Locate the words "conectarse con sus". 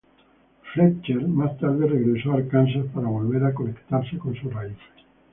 3.53-4.51